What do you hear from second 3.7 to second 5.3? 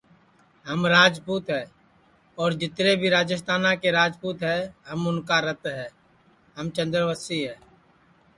کے راجپوت ہے ہم اُن